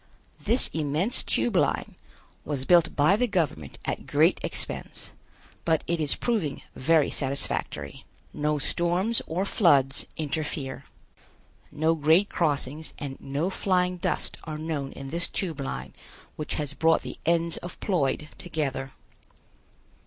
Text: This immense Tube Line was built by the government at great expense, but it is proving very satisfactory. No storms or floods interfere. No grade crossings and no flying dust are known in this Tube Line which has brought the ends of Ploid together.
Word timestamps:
This 0.43 0.67
immense 0.73 1.21
Tube 1.21 1.55
Line 1.55 1.93
was 2.43 2.65
built 2.65 2.95
by 2.95 3.15
the 3.15 3.27
government 3.27 3.77
at 3.85 4.07
great 4.07 4.39
expense, 4.41 5.11
but 5.63 5.83
it 5.85 6.01
is 6.01 6.15
proving 6.15 6.63
very 6.75 7.11
satisfactory. 7.11 8.03
No 8.33 8.57
storms 8.57 9.21
or 9.27 9.45
floods 9.45 10.07
interfere. 10.17 10.85
No 11.71 11.93
grade 11.93 12.29
crossings 12.29 12.93
and 12.97 13.15
no 13.21 13.51
flying 13.51 13.97
dust 13.97 14.37
are 14.45 14.57
known 14.57 14.91
in 14.93 15.11
this 15.11 15.29
Tube 15.29 15.59
Line 15.59 15.93
which 16.35 16.55
has 16.55 16.73
brought 16.73 17.03
the 17.03 17.19
ends 17.27 17.57
of 17.57 17.79
Ploid 17.79 18.29
together. 18.39 18.93